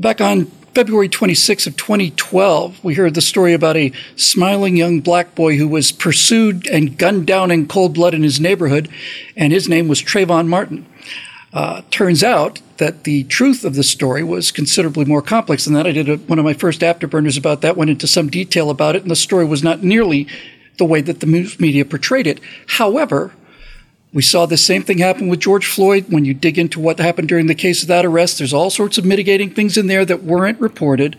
[0.00, 5.34] Back on February 26 of 2012, we heard the story about a smiling young black
[5.34, 8.88] boy who was pursued and gunned down in cold blood in his neighborhood,
[9.36, 10.86] and his name was Trayvon Martin.
[11.52, 15.86] Uh, turns out that the truth of the story was considerably more complex than that.
[15.86, 18.96] I did a, one of my first afterburners about that, went into some detail about
[18.96, 20.26] it, and the story was not nearly
[20.78, 22.40] the way that the news media portrayed it.
[22.66, 23.34] However,
[24.12, 26.06] we saw the same thing happen with George Floyd.
[26.08, 28.98] When you dig into what happened during the case of that arrest, there's all sorts
[28.98, 31.16] of mitigating things in there that weren't reported.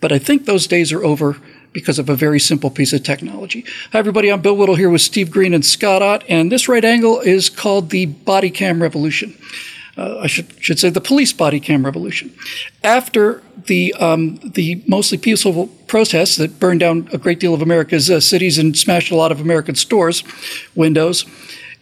[0.00, 1.36] But I think those days are over
[1.72, 3.64] because of a very simple piece of technology.
[3.92, 4.30] Hi, everybody.
[4.30, 7.50] I'm Bill Whittle here with Steve Green and Scott Ott, and this right angle is
[7.50, 9.36] called the body cam revolution.
[9.96, 12.32] Uh, I should, should say the police body cam revolution.
[12.82, 18.10] After the um, the mostly peaceful protests that burned down a great deal of America's
[18.10, 20.24] uh, cities and smashed a lot of American stores
[20.74, 21.24] windows,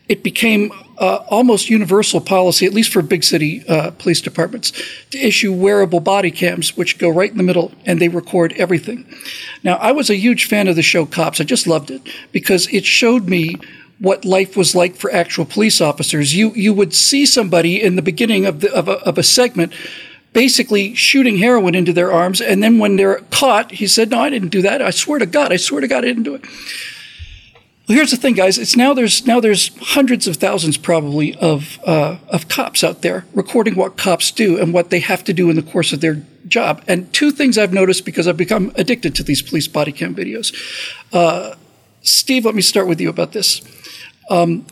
[0.09, 4.73] it became uh, almost universal policy, at least for big city uh, police departments,
[5.11, 9.07] to issue wearable body cams, which go right in the middle and they record everything.
[9.63, 11.41] Now, I was a huge fan of the show Cops.
[11.41, 13.57] I just loved it because it showed me
[13.99, 16.35] what life was like for actual police officers.
[16.35, 19.73] You you would see somebody in the beginning of the of a, of a segment
[20.33, 24.31] basically shooting heroin into their arms and then when they're caught he said no i
[24.31, 26.43] didn't do that i swear to god i swear to god i didn't do it
[27.87, 28.59] here's the thing, guys.
[28.59, 33.25] It's now there's now there's hundreds of thousands probably of uh, of cops out there
[33.35, 36.23] recording what cops do and what they have to do in the course of their
[36.47, 36.83] job.
[36.87, 40.55] And two things I've noticed because I've become addicted to these police body cam videos.
[41.13, 41.55] Uh,
[42.03, 43.61] Steve, let me start with you about this.
[44.29, 44.67] Um,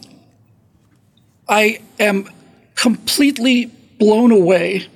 [1.48, 2.28] I am
[2.74, 3.66] completely
[3.98, 4.86] blown away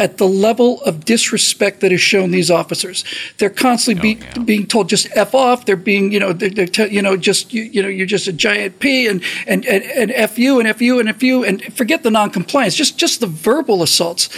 [0.00, 3.04] at the level of disrespect that is shown these officers.
[3.36, 4.42] They're constantly oh, be, oh, yeah.
[4.44, 5.66] being told just f off.
[5.66, 8.26] They're being, you know, they're, they're te- you know, just you, you, know, you're just
[8.26, 11.44] a giant p and and and, and f you and f you and f you
[11.44, 12.74] and forget the non-compliance.
[12.74, 14.30] Just just the verbal assaults.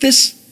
[0.00, 0.43] This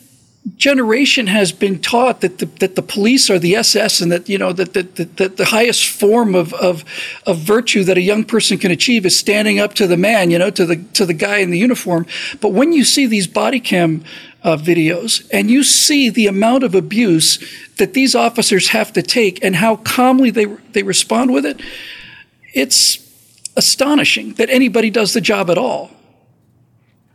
[0.56, 4.38] generation has been taught that the, that the police are the SS and that you
[4.38, 6.84] know that, that, that, the highest form of, of
[7.26, 10.38] of virtue that a young person can achieve is standing up to the man, you
[10.38, 12.06] know, to the to the guy in the uniform.
[12.40, 14.04] But when you see these body cam
[14.42, 17.38] uh, videos and you see the amount of abuse
[17.76, 21.60] that these officers have to take and how calmly they they respond with it,
[22.52, 22.98] it's
[23.56, 25.92] astonishing that anybody does the job at all.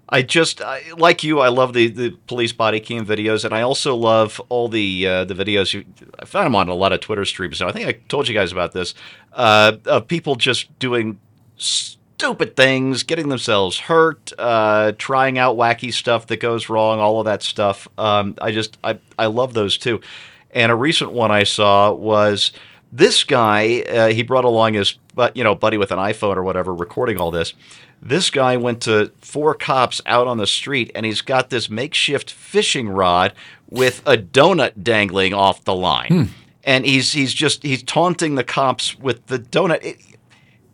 [0.10, 1.40] I just I, like you.
[1.40, 5.26] I love the, the police body cam videos, and I also love all the uh,
[5.26, 5.74] the videos.
[5.74, 5.86] You,
[6.20, 7.60] I found them on a lot of Twitter streams.
[7.60, 8.94] Now I think I told you guys about this
[9.34, 11.20] uh, of people just doing
[11.58, 17.26] stupid things, getting themselves hurt, uh, trying out wacky stuff that goes wrong, all of
[17.26, 17.88] that stuff.
[17.98, 20.00] Um, I just I I love those too.
[20.52, 22.54] And a recent one I saw was
[22.92, 23.82] this guy.
[23.82, 27.18] Uh, he brought along his but you know buddy with an iPhone or whatever, recording
[27.20, 27.54] all this
[28.02, 32.30] this guy went to four cops out on the street and he's got this makeshift
[32.30, 33.34] fishing rod
[33.70, 36.08] with a donut dangling off the line.
[36.08, 36.24] Hmm.
[36.64, 39.84] And he's he's just he's taunting the cops with the donut.
[39.84, 39.98] It,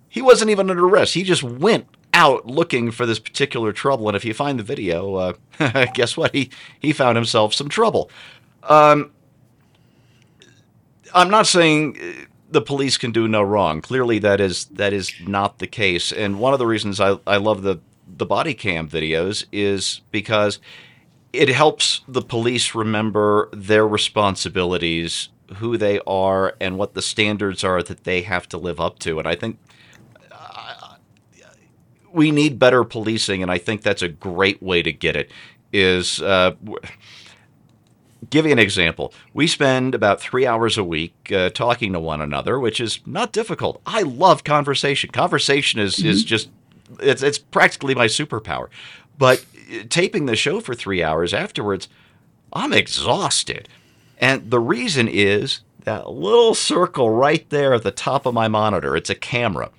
[0.09, 1.13] he wasn't even under arrest.
[1.13, 4.07] He just went out looking for this particular trouble.
[4.07, 6.34] And if you find the video, uh, guess what?
[6.34, 8.09] He he found himself some trouble.
[8.63, 9.12] Um,
[11.13, 11.97] I'm not saying
[12.50, 13.81] the police can do no wrong.
[13.81, 16.12] Clearly, that is that is not the case.
[16.12, 20.59] And one of the reasons I, I love the the body cam videos is because
[21.31, 27.81] it helps the police remember their responsibilities, who they are, and what the standards are
[27.81, 29.18] that they have to live up to.
[29.19, 29.57] And I think
[30.31, 30.96] uh,
[32.12, 35.31] we need better policing, and I think that's a great way to get it.
[35.72, 36.52] Is uh,
[38.29, 39.13] give you an example.
[39.34, 43.31] We spend about three hours a week uh, talking to one another, which is not
[43.31, 43.81] difficult.
[43.85, 45.11] I love conversation.
[45.11, 46.09] Conversation is, mm-hmm.
[46.09, 46.50] is just,
[47.00, 48.67] it's, it's practically my superpower.
[49.17, 51.88] But uh, taping the show for three hours afterwards,
[52.51, 53.67] I'm exhausted.
[54.19, 58.95] And the reason is that little circle right there at the top of my monitor.
[58.95, 59.69] It's a camera.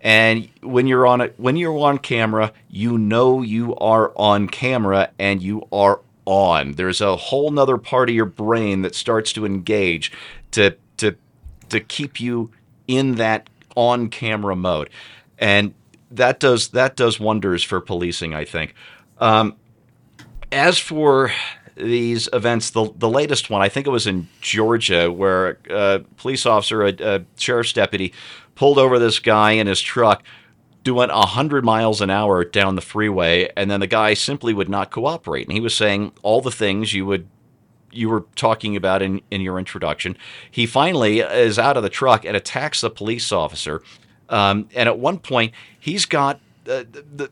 [0.00, 5.10] And when you're on it, when you're on camera, you know you are on camera
[5.18, 6.72] and you are on.
[6.72, 10.12] There's a whole nother part of your brain that starts to engage
[10.52, 11.16] to to
[11.68, 12.50] to keep you
[12.86, 14.90] in that on camera mode,
[15.38, 15.74] and
[16.10, 18.34] that does that does wonders for policing.
[18.34, 18.74] I think.
[19.18, 19.56] Um,
[20.52, 21.32] as for
[21.76, 26.46] these events, the the latest one, I think it was in Georgia, where a police
[26.46, 28.12] officer, a, a sheriff's deputy,
[28.54, 30.22] pulled over this guy in his truck
[30.84, 34.90] doing 100 miles an hour down the freeway and then the guy simply would not
[34.90, 35.46] cooperate.
[35.46, 37.26] And he was saying all the things you would
[37.90, 40.16] you were talking about in, in your introduction.
[40.50, 43.82] He finally is out of the truck and attacks the police officer.
[44.28, 47.30] Um, and at one point he's got uh, the, the,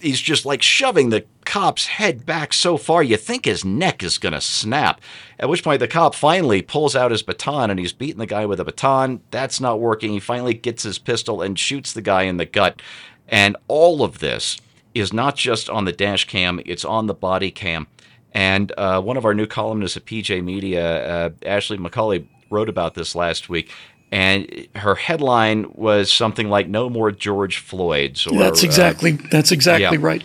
[0.00, 4.18] he's just like shoving the cop's head back so far you think his neck is
[4.18, 5.00] going to snap.
[5.38, 8.46] At which point the cop finally pulls out his baton and he's beating the guy
[8.46, 9.20] with a baton.
[9.30, 10.12] That's not working.
[10.12, 12.80] He finally gets his pistol and shoots the guy in the gut.
[13.28, 14.60] And all of this
[14.94, 17.86] is not just on the dash cam, it's on the body cam.
[18.32, 22.94] And uh, one of our new columnists at PJ Media, uh, Ashley McCauley, wrote about
[22.94, 23.70] this last week.
[24.10, 29.26] And her headline was something like "No more George Floyd's." Or, that's uh, exactly uh,
[29.30, 30.04] that's exactly yeah.
[30.04, 30.22] right.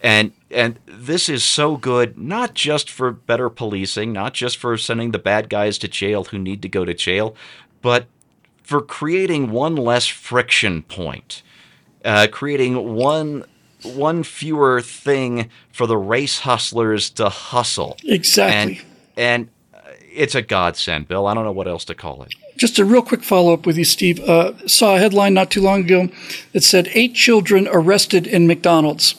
[0.00, 5.12] And and this is so good, not just for better policing, not just for sending
[5.12, 7.34] the bad guys to jail who need to go to jail,
[7.80, 8.06] but
[8.62, 11.42] for creating one less friction point,
[12.04, 13.44] uh, creating one
[13.82, 17.96] one fewer thing for the race hustlers to hustle.
[18.04, 18.80] Exactly.
[19.16, 19.82] And, and
[20.12, 21.26] it's a godsend, Bill.
[21.26, 22.32] I don't know what else to call it.
[22.56, 24.20] Just a real quick follow up with you, Steve.
[24.20, 26.08] Uh, saw a headline not too long ago
[26.52, 29.16] that said eight children arrested in McDonald's.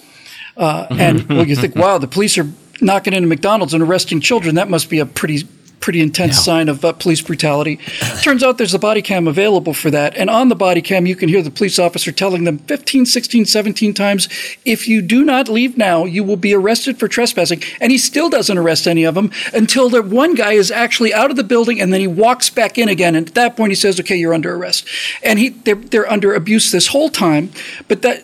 [0.56, 2.48] Uh, and well, you think, wow, the police are
[2.82, 4.56] knocking into McDonald's and arresting children.
[4.56, 5.48] That must be a pretty
[5.84, 6.44] pretty intense yeah.
[6.44, 7.76] sign of uh, police brutality.
[8.22, 10.16] Turns out there's a body cam available for that.
[10.16, 13.44] And on the body cam, you can hear the police officer telling them 15, 16,
[13.44, 14.30] 17 times,
[14.64, 17.62] if you do not leave now, you will be arrested for trespassing.
[17.82, 21.30] And he still doesn't arrest any of them until the one guy is actually out
[21.30, 23.14] of the building and then he walks back in again.
[23.14, 24.88] And at that point, he says, okay, you're under arrest.
[25.22, 27.52] And he, they're, they're under abuse this whole time.
[27.90, 28.24] But that,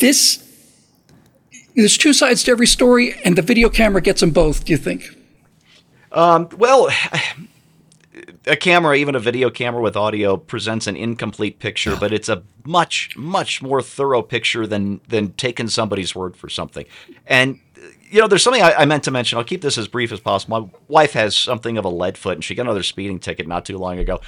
[0.00, 0.46] this,
[1.80, 4.78] there's two sides to every story, and the video camera gets them both, do you
[4.78, 5.04] think?
[6.12, 6.88] Um, well,
[8.46, 12.42] a camera, even a video camera with audio, presents an incomplete picture, but it's a
[12.64, 16.84] much, much more thorough picture than than taking somebody's word for something.
[17.26, 17.60] And
[18.10, 19.38] you know, there's something I, I, meant to mention.
[19.38, 20.60] I'll keep this as brief as possible.
[20.60, 23.64] My wife has something of a lead foot, and she got another speeding ticket not
[23.64, 24.20] too long ago.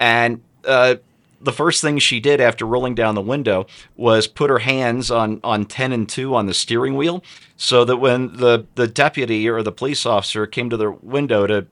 [0.00, 0.96] And uh,
[1.40, 3.66] the first thing she did after rolling down the window
[3.96, 7.22] was put her hands on on 10 and 2 on the steering wheel
[7.56, 11.66] so that when the the deputy or the police officer came to the window to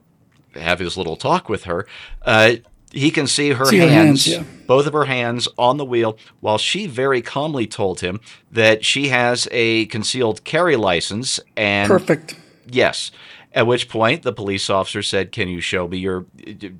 [0.55, 1.85] have his little talk with her
[2.23, 2.53] uh,
[2.91, 4.43] he can see her see hands, her hands yeah.
[4.67, 8.19] both of her hands on the wheel while she very calmly told him
[8.51, 12.35] that she has a concealed carry license and perfect
[12.69, 13.11] yes
[13.55, 16.25] at which point the police officer said, "Can you show me your?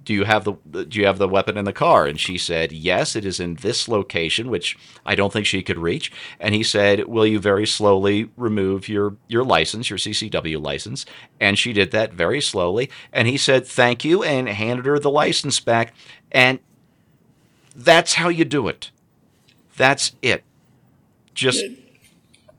[0.04, 0.54] Do you have the
[0.84, 3.56] do you have the weapon in the car?" And she said, "Yes, it is in
[3.56, 6.12] this location," which I don't think she could reach.
[6.38, 11.06] And he said, "Will you very slowly remove your your license, your CCW license?"
[11.40, 12.90] And she did that very slowly.
[13.14, 15.94] And he said, "Thank you," and handed her the license back.
[16.30, 16.60] And
[17.74, 18.92] that's how you do it.
[19.78, 20.44] That's it.
[21.34, 21.64] Just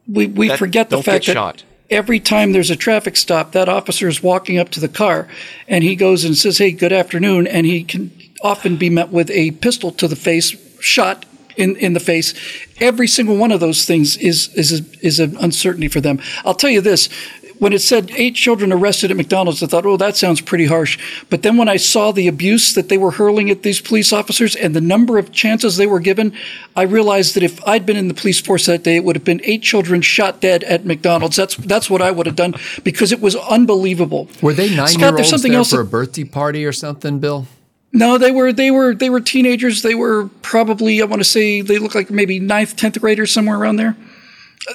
[0.08, 3.68] we we that, forget the fact that shot every time there's a traffic stop, that
[3.68, 5.28] officer is walking up to the car
[5.68, 7.46] and he goes and says, Hey, good afternoon.
[7.46, 8.10] And he can
[8.42, 11.24] often be met with a pistol to the face, shot
[11.56, 12.34] in, in the face.
[12.80, 16.20] Every single one of those things is, is, a, is an uncertainty for them.
[16.44, 17.08] I'll tell you this
[17.58, 20.98] when it said eight children arrested at McDonald's, I thought, oh, that sounds pretty harsh.
[21.30, 24.54] But then when I saw the abuse that they were hurling at these police officers
[24.54, 26.32] and the number of chances they were given,
[26.74, 29.24] I realized that if I'd been in the police force that day, it would have
[29.24, 31.36] been eight children shot dead at McDonald's.
[31.36, 32.54] That's that's what I would have done
[32.84, 34.28] because it was unbelievable.
[34.42, 37.18] Were they nine Scott, year olds there else for that, a birthday party or something,
[37.18, 37.46] Bill?
[37.92, 39.82] No, they were they were they were teenagers.
[39.82, 43.58] They were probably I want to say they look like maybe ninth, tenth graders somewhere
[43.58, 43.96] around there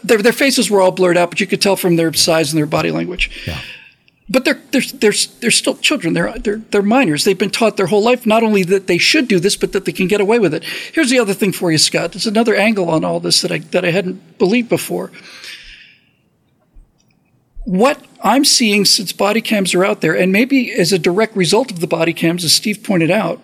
[0.03, 2.57] their, their faces were all blurred out, but you could tell from their size and
[2.57, 3.29] their body language.
[3.47, 3.59] Yeah.
[4.29, 6.13] But they're, they're, they're, they're still children.
[6.13, 7.25] They're, they're, they're minors.
[7.25, 9.83] They've been taught their whole life not only that they should do this, but that
[9.83, 10.63] they can get away with it.
[10.63, 12.13] Here's the other thing for you, Scott.
[12.13, 15.11] There's another angle on all this that I, that I hadn't believed before.
[17.65, 21.69] What I'm seeing since body cams are out there, and maybe as a direct result
[21.69, 23.41] of the body cams, as Steve pointed out,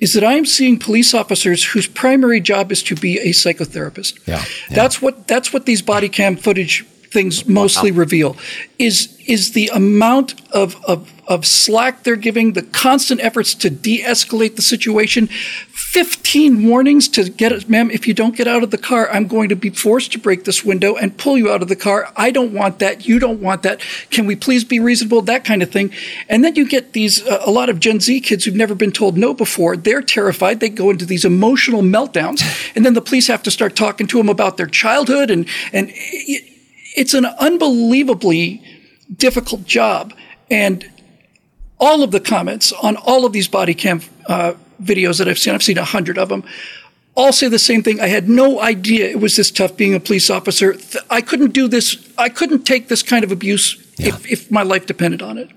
[0.00, 4.18] is that I'm seeing police officers whose primary job is to be a psychotherapist.
[4.26, 4.76] Yeah, yeah.
[4.76, 8.36] That's what that's what these body cam footage things mostly reveal
[8.78, 14.56] is is the amount of, of of slack they're giving, the constant efforts to de-escalate
[14.56, 18.78] the situation, 15 warnings to get it, ma'am, if you don't get out of the
[18.78, 21.68] car, I'm going to be forced to break this window and pull you out of
[21.68, 22.12] the car.
[22.16, 23.06] I don't want that.
[23.06, 23.80] You don't want that.
[24.10, 25.22] Can we please be reasonable?
[25.22, 25.92] That kind of thing.
[26.28, 28.92] And then you get these, uh, a lot of Gen Z kids who've never been
[28.92, 29.76] told no before.
[29.76, 30.58] They're terrified.
[30.58, 32.42] They go into these emotional meltdowns.
[32.74, 35.30] And then the police have to start talking to them about their childhood.
[35.30, 35.92] And, and
[36.96, 38.62] it's an unbelievably
[39.16, 40.12] difficult job.
[40.50, 40.90] And
[41.78, 45.54] all of the comments on all of these body cam uh, videos that I've seen,
[45.54, 46.44] I've seen a hundred of them,
[47.14, 48.00] all say the same thing.
[48.00, 50.76] I had no idea it was this tough being a police officer.
[51.08, 52.08] I couldn't do this.
[52.16, 54.08] I couldn't take this kind of abuse yeah.
[54.08, 55.50] if, if my life depended on it.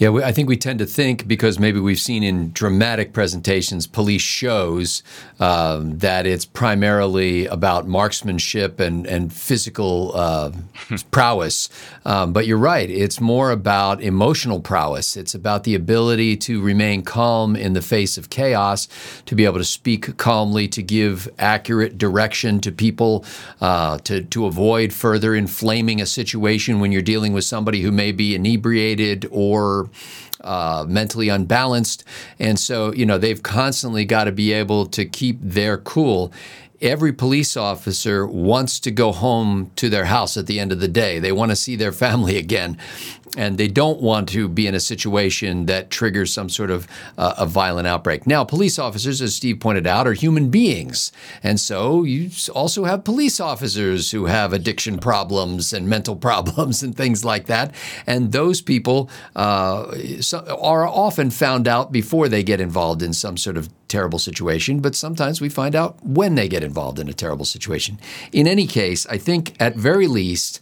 [0.00, 3.86] Yeah, we, I think we tend to think because maybe we've seen in dramatic presentations,
[3.86, 5.02] police shows,
[5.38, 10.52] um, that it's primarily about marksmanship and, and physical uh,
[11.10, 11.68] prowess.
[12.06, 15.18] Um, but you're right, it's more about emotional prowess.
[15.18, 18.88] It's about the ability to remain calm in the face of chaos,
[19.26, 23.22] to be able to speak calmly, to give accurate direction to people,
[23.60, 28.12] uh, to, to avoid further inflaming a situation when you're dealing with somebody who may
[28.12, 29.89] be inebriated or
[30.40, 32.04] uh, mentally unbalanced.
[32.38, 36.32] And so, you know, they've constantly got to be able to keep their cool
[36.80, 40.88] every police officer wants to go home to their house at the end of the
[40.88, 41.18] day.
[41.18, 42.78] They want to see their family again
[43.36, 46.86] and they don't want to be in a situation that triggers some sort of
[47.18, 48.26] uh, a violent outbreak.
[48.26, 53.04] Now, police officers, as Steve pointed out, are human beings, and so you also have
[53.04, 57.74] police officers who have addiction problems and mental problems and things like that,
[58.06, 59.86] and those people uh,
[60.60, 64.94] are often found out before they get involved in some sort of terrible situation, but
[64.94, 67.98] sometimes we find out when they get involved in a terrible situation.
[68.32, 70.60] In any case, I think at very least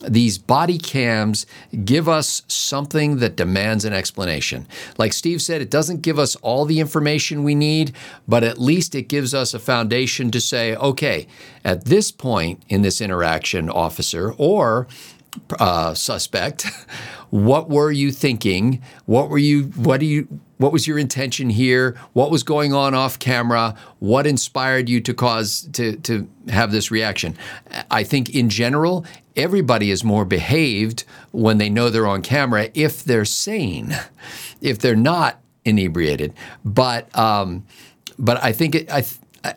[0.00, 1.46] these body cams
[1.84, 4.66] give us something that demands an explanation.
[4.96, 7.94] Like Steve said, it doesn't give us all the information we need,
[8.26, 11.26] but at least it gives us a foundation to say, okay,
[11.64, 14.86] at this point in this interaction, officer or
[15.58, 16.66] uh, suspect,
[17.30, 18.82] what were you thinking?
[19.06, 19.64] What were you?
[19.64, 20.40] What do you?
[20.58, 21.96] What was your intention here?
[22.12, 23.76] What was going on off camera?
[24.00, 27.36] What inspired you to cause to to have this reaction?
[27.90, 33.04] I think in general, everybody is more behaved when they know they're on camera if
[33.04, 33.96] they're sane,
[34.60, 36.34] if they're not inebriated.
[36.64, 37.64] But um,
[38.18, 39.04] but I think it, I.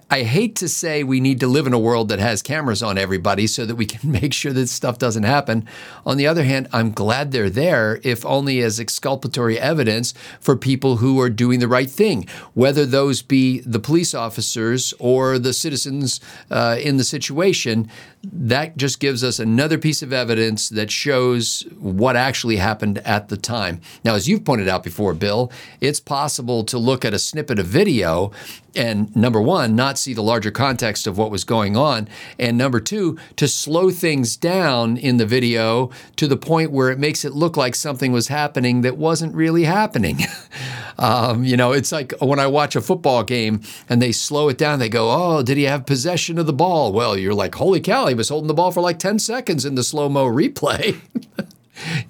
[0.10, 2.98] I hate to say we need to live in a world that has cameras on
[2.98, 5.68] everybody so that we can make sure that stuff doesn't happen.
[6.06, 10.98] On the other hand, I'm glad they're there, if only as exculpatory evidence for people
[10.98, 16.20] who are doing the right thing, whether those be the police officers or the citizens
[16.50, 17.90] uh, in the situation.
[18.24, 23.38] That just gives us another piece of evidence that shows what actually happened at the
[23.38, 23.82] time.
[24.04, 27.66] Now, as you've pointed out before, Bill, it's possible to look at a snippet of
[27.66, 28.32] video
[28.76, 32.08] and number one, not see the larger context of what was going on.
[32.40, 37.00] And number two, to slow things down in the video to the point where it
[37.00, 40.20] makes it look like something was happening that wasn't really happening.
[40.98, 44.58] um, you know, it's like when I watch a football game and they slow it
[44.58, 46.94] down, they go, Oh, did he have possession of the ball?
[46.94, 49.76] Well, you're like, Holy cow, he was holding the ball for like 10 seconds in
[49.76, 51.02] the slow mo replay.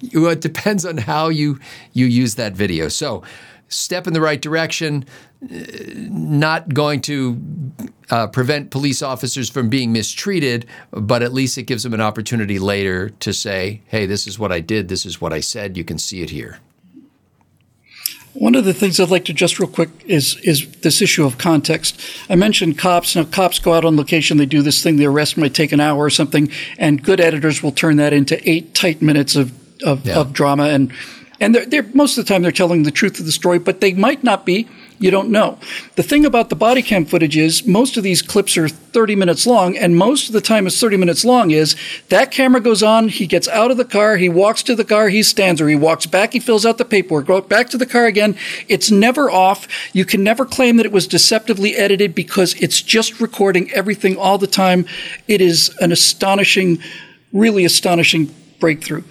[0.00, 1.58] it depends on how you,
[1.92, 2.88] you use that video.
[2.88, 3.24] So,
[3.68, 5.04] step in the right direction,
[5.50, 7.40] not going to
[8.10, 12.58] uh, prevent police officers from being mistreated, but at least it gives them an opportunity
[12.58, 15.84] later to say, hey, this is what I did, this is what I said, you
[15.84, 16.60] can see it here.
[18.34, 21.36] One of the things I'd like to just real quick is is this issue of
[21.36, 22.00] context.
[22.30, 23.14] I mentioned cops.
[23.14, 25.80] Now, cops go out on location, they do this thing, the arrest might take an
[25.80, 30.06] hour or something, and good editors will turn that into eight tight minutes of of,
[30.06, 30.18] yeah.
[30.18, 30.92] of drama and
[31.42, 33.80] and they're, they're, most of the time they're telling the truth of the story, but
[33.80, 34.68] they might not be.
[35.02, 35.58] You don't know.
[35.96, 39.48] The thing about the body cam footage is most of these clips are 30 minutes
[39.48, 41.74] long, and most of the time it's 30 minutes long is
[42.08, 45.08] that camera goes on, he gets out of the car, he walks to the car,
[45.08, 48.06] he stands or he walks back, he fills out the paperwork, back to the car
[48.06, 48.36] again.
[48.68, 49.66] It's never off.
[49.92, 54.38] You can never claim that it was deceptively edited because it's just recording everything all
[54.38, 54.86] the time.
[55.26, 56.78] It is an astonishing,
[57.32, 59.02] really astonishing breakthrough.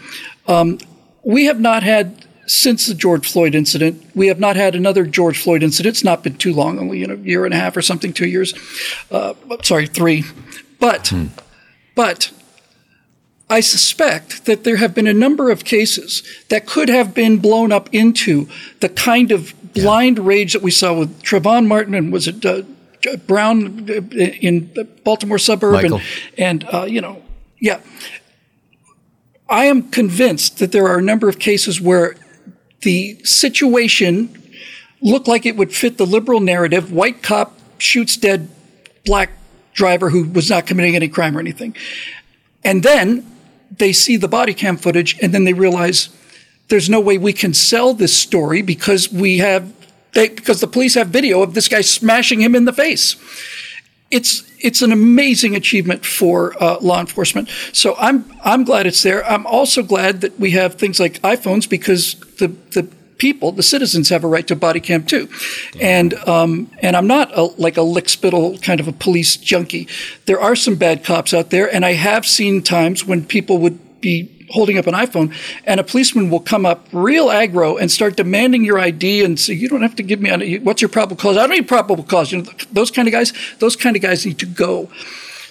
[0.48, 0.79] Um,
[1.24, 5.41] we have not had since the George Floyd incident, we have not had another George
[5.41, 5.96] Floyd incident.
[5.96, 8.12] It's not been too long, only you know, a year and a half or something,
[8.12, 8.53] two years.
[9.10, 10.25] Uh, sorry, three.
[10.77, 11.27] But, hmm.
[11.96, 12.31] but
[13.50, 17.72] I suspect that there have been a number of cases that could have been blown
[17.72, 18.50] up into
[18.81, 20.24] the kind of blind yeah.
[20.25, 22.63] rage that we saw with Trayvon Martin and was it uh,
[23.27, 24.01] Brown uh,
[24.41, 26.01] in the Baltimore suburb Michael.
[26.38, 27.22] and, and uh, you know,
[27.60, 27.79] yeah.
[29.48, 32.15] I am convinced that there are a number of cases where
[32.82, 34.38] the situation
[35.02, 36.92] looked like it would fit the liberal narrative.
[36.92, 38.50] White cop shoots dead
[39.06, 39.32] black
[39.74, 41.76] driver who was not committing any crime or anything.
[42.64, 43.26] And then
[43.76, 46.10] they see the body cam footage and then they realize
[46.68, 49.74] there's no way we can sell this story because we have
[50.14, 53.16] they, because the police have video of this guy smashing him in the face.
[54.12, 57.50] It's it's an amazing achievement for uh, law enforcement.
[57.74, 59.25] So I'm I'm glad it's there.
[59.25, 62.88] I'm also glad that we have things like iPhones because the the
[63.22, 65.30] people, the citizens, have a right to body cam too.
[65.80, 69.88] And um, and I'm not a, like a lick spittle kind of a police junkie.
[70.25, 74.01] There are some bad cops out there, and I have seen times when people would
[74.01, 75.34] be holding up an iPhone,
[75.65, 79.53] and a policeman will come up real aggro and start demanding your ID and say,
[79.53, 82.31] "You don't have to give me what's your probable cause." I don't need probable cause.
[82.31, 83.34] You know, those kind of guys.
[83.60, 84.89] Those kind of guys need to go.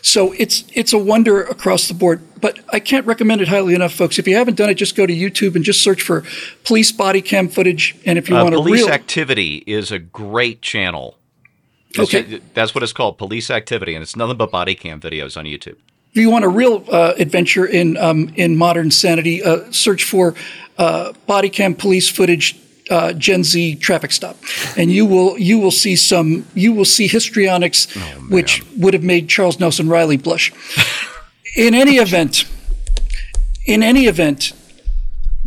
[0.03, 2.23] So it's it's a wonder across the board.
[2.41, 4.19] But I can't recommend it highly enough, folks.
[4.19, 6.25] If you haven't done it, just go to YouTube and just search for
[6.65, 7.97] police body cam footage.
[8.07, 11.17] And if you uh, want to police real activity is a great channel.
[11.91, 15.37] It's okay, that's what it's called, police activity, and it's nothing but body cam videos
[15.37, 15.77] on YouTube.
[16.13, 20.35] If you want a real uh, adventure in um, in modern sanity, uh, search for
[20.77, 22.59] uh, body cam police footage
[22.91, 24.37] uh, Gen Z traffic stop,
[24.77, 29.05] and you will you will see some you will see histrionics oh, which would have
[29.05, 30.53] made Charles Nelson Reilly blush.
[31.57, 32.45] in any event,
[33.67, 34.53] in any event,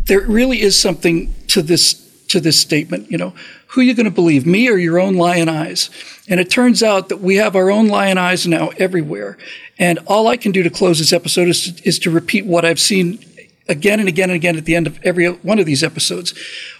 [0.05, 2.02] there really is something to this
[2.33, 3.09] to this statement.
[3.09, 3.33] You know,
[3.67, 5.89] who are you going to believe, me or your own lion eyes?
[6.27, 9.37] And it turns out that we have our own lion eyes now everywhere.
[9.79, 12.65] And all I can do to close this episode is to, is to repeat what
[12.65, 13.19] I've seen
[13.67, 16.33] again and again and again at the end of every one of these episodes.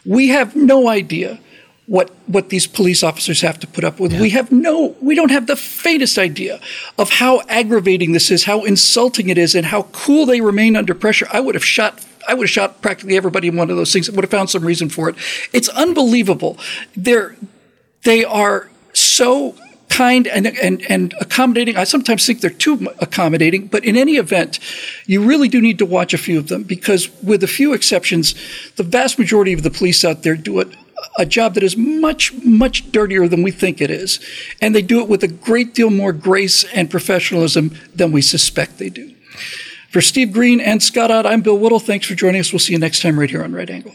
[0.05, 1.39] We have no idea
[1.85, 4.13] what what these police officers have to put up with.
[4.13, 4.21] Yeah.
[4.21, 6.59] We have no we don't have the faintest idea
[6.97, 10.93] of how aggravating this is, how insulting it is, and how cool they remain under
[10.93, 11.27] pressure.
[11.31, 14.09] I would have shot I would have shot practically everybody in one of those things.
[14.09, 15.15] Would have found some reason for it.
[15.51, 16.57] It's unbelievable.
[16.95, 17.35] They're
[18.03, 19.55] they are so
[19.89, 21.77] kind and, and, and accommodating.
[21.77, 24.59] I sometimes think they're too accommodating, but in any event,
[25.05, 28.33] you really do need to watch a few of them because, with a few exceptions,
[28.75, 30.63] the vast majority of the police out there do
[31.17, 34.19] a job that is much, much dirtier than we think it is.
[34.61, 38.79] And they do it with a great deal more grace and professionalism than we suspect
[38.79, 39.13] they do.
[39.93, 41.79] For Steve Green and Scott Ott, I'm Bill Whittle.
[41.79, 42.51] Thanks for joining us.
[42.51, 43.93] We'll see you next time right here on Right Angle.